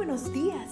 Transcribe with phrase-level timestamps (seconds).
[0.00, 0.70] buenos días.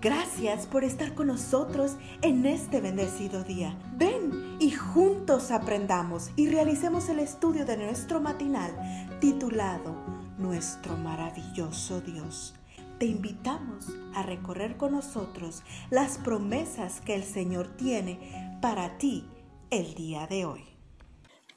[0.00, 3.78] Gracias por estar con nosotros en este bendecido día.
[3.96, 8.74] Ven y juntos aprendamos y realicemos el estudio de nuestro matinal
[9.20, 9.94] titulado
[10.38, 12.54] Nuestro maravilloso Dios.
[12.98, 19.26] Te invitamos a recorrer con nosotros las promesas que el Señor tiene para ti
[19.68, 20.64] el día de hoy.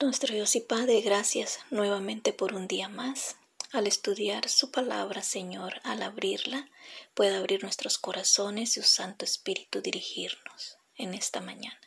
[0.02, 3.38] Nuestro Dios y Padre, gracias nuevamente por un día más.
[3.74, 6.70] Al estudiar su palabra, Señor, al abrirla,
[7.16, 11.82] pueda abrir nuestros corazones y su Santo Espíritu dirigirnos en esta mañana.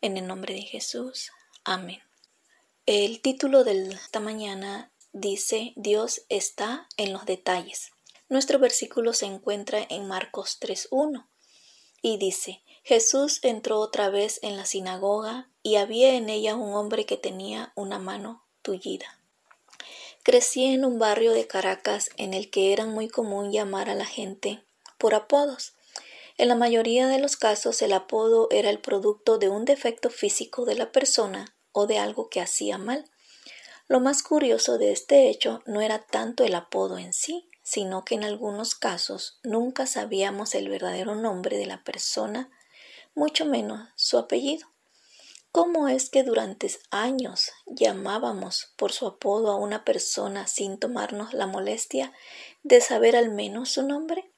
[0.00, 1.32] En el nombre de Jesús.
[1.64, 2.00] Amén.
[2.86, 7.90] El título de esta mañana dice, Dios está en los detalles.
[8.28, 11.26] Nuestro versículo se encuentra en Marcos 3.1
[12.00, 17.06] y dice, Jesús entró otra vez en la sinagoga y había en ella un hombre
[17.06, 19.18] que tenía una mano tullida.
[20.24, 24.06] Crecí en un barrio de Caracas en el que era muy común llamar a la
[24.06, 24.64] gente
[24.96, 25.74] por apodos.
[26.38, 30.64] En la mayoría de los casos el apodo era el producto de un defecto físico
[30.64, 33.04] de la persona o de algo que hacía mal.
[33.86, 38.14] Lo más curioso de este hecho no era tanto el apodo en sí, sino que
[38.14, 42.50] en algunos casos nunca sabíamos el verdadero nombre de la persona,
[43.14, 44.73] mucho menos su apellido.
[45.54, 51.46] ¿Cómo es que durante años llamábamos por su apodo a una persona sin tomarnos la
[51.46, 52.12] molestia
[52.64, 54.32] de saber al menos su nombre?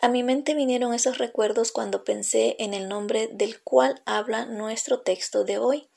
[0.00, 5.00] A mi mente vinieron esos recuerdos cuando pensé en el nombre del cual habla nuestro
[5.00, 5.90] texto de hoy.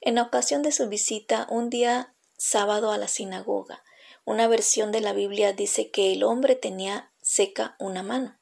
[0.00, 3.84] En ocasión de su visita un día sábado a la sinagoga,
[4.24, 8.36] una versión de la Biblia dice que el hombre tenía seca una mano.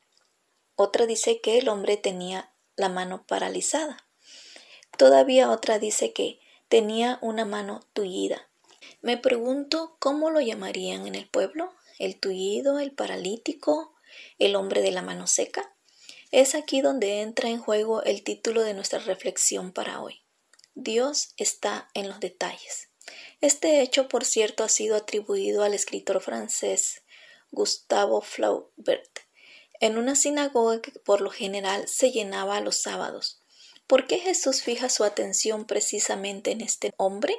[0.74, 4.03] Otra dice que el hombre tenía la mano paralizada.
[4.96, 8.48] Todavía otra dice que tenía una mano tullida.
[9.00, 13.94] Me pregunto cómo lo llamarían en el pueblo, el tullido, el paralítico,
[14.38, 15.74] el hombre de la mano seca.
[16.30, 20.22] Es aquí donde entra en juego el título de nuestra reflexión para hoy.
[20.74, 22.88] Dios está en los detalles.
[23.40, 27.02] Este hecho, por cierto, ha sido atribuido al escritor francés
[27.50, 29.20] Gustavo Flaubert
[29.80, 33.42] en una sinagoga que por lo general se llenaba los sábados.
[33.86, 37.36] ¿Por qué Jesús fija su atención precisamente en este hombre?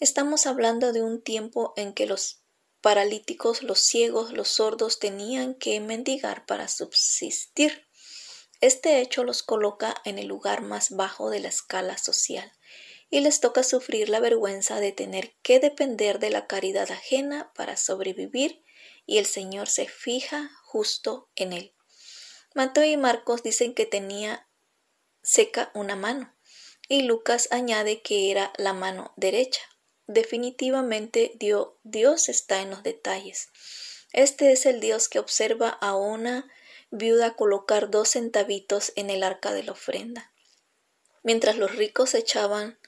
[0.00, 2.42] Estamos hablando de un tiempo en que los
[2.80, 7.86] paralíticos, los ciegos, los sordos tenían que mendigar para subsistir.
[8.60, 12.52] Este hecho los coloca en el lugar más bajo de la escala social
[13.08, 17.76] y les toca sufrir la vergüenza de tener que depender de la caridad ajena para
[17.76, 18.64] sobrevivir
[19.06, 21.74] y el Señor se fija justo en él.
[22.54, 24.48] Mateo y Marcos dicen que tenía
[25.22, 26.32] seca una mano,
[26.88, 29.62] y Lucas añade que era la mano derecha.
[30.06, 33.48] Definitivamente Dios está en los detalles.
[34.12, 36.50] Este es el Dios que observa a una
[36.90, 40.30] viuda colocar dos centavitos en el arca de la ofrenda,
[41.22, 42.78] mientras los ricos echaban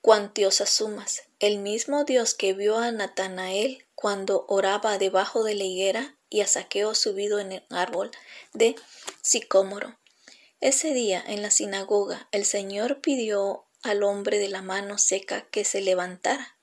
[0.00, 1.22] cuantiosas sumas.
[1.38, 6.46] El mismo Dios que vio a Natanael cuando oraba debajo de la higuera y a
[6.46, 8.10] Saqueo subido en el árbol
[8.52, 8.74] de
[9.22, 9.96] sicómoro.
[10.64, 15.62] Ese día, en la sinagoga, el Señor pidió al hombre de la mano seca que
[15.62, 16.56] se levantara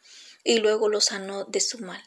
[0.43, 2.01] y luego lo sanó de su mal.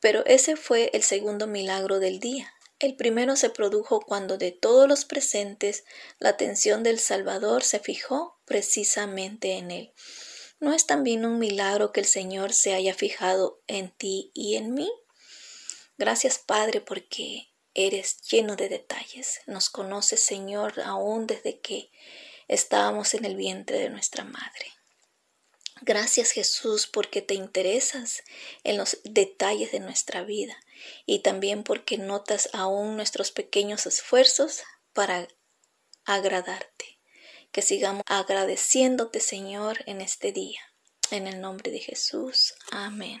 [0.00, 2.54] Pero ese fue el segundo milagro del día.
[2.78, 5.84] El primero se produjo cuando de todos los presentes
[6.18, 9.92] la atención del Salvador se fijó precisamente en él.
[10.60, 14.72] ¿No es también un milagro que el Señor se haya fijado en ti y en
[14.72, 14.90] mí?
[15.98, 19.40] Gracias Padre porque Eres lleno de detalles.
[19.46, 21.90] Nos conoces, Señor, aún desde que
[22.48, 24.72] estábamos en el vientre de nuestra madre.
[25.84, 28.22] Gracias Jesús porque te interesas
[28.62, 30.56] en los detalles de nuestra vida
[31.06, 34.62] y también porque notas aún nuestros pequeños esfuerzos
[34.92, 35.26] para
[36.04, 36.98] agradarte.
[37.50, 40.60] Que sigamos agradeciéndote Señor en este día.
[41.10, 42.54] En el nombre de Jesús.
[42.70, 43.20] Amén.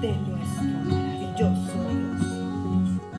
[0.00, 1.69] de nuestro maravilloso.